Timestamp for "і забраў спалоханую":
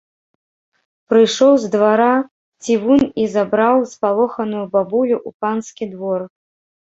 3.23-4.63